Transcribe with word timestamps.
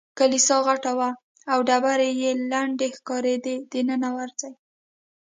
کلیسا 0.19 0.57
غټه 0.67 0.91
وه 0.99 1.09
او 1.51 1.59
ډبرې 1.67 2.09
یې 2.21 2.31
لندې 2.51 2.87
ښکارېدې، 2.95 3.55
دننه 3.71 4.09
ورځې؟ 4.17 4.51